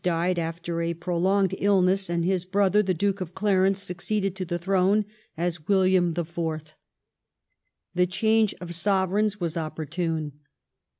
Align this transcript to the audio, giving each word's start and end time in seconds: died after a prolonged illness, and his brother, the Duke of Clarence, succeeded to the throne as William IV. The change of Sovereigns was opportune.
died 0.03 0.39
after 0.39 0.81
a 0.81 0.95
prolonged 0.95 1.53
illness, 1.59 2.09
and 2.09 2.25
his 2.25 2.43
brother, 2.43 2.81
the 2.81 2.91
Duke 2.91 3.21
of 3.21 3.35
Clarence, 3.35 3.83
succeeded 3.83 4.35
to 4.35 4.43
the 4.45 4.57
throne 4.57 5.05
as 5.37 5.67
William 5.67 6.11
IV. 6.17 6.73
The 7.93 8.07
change 8.07 8.55
of 8.59 8.73
Sovereigns 8.73 9.39
was 9.39 9.55
opportune. 9.55 10.39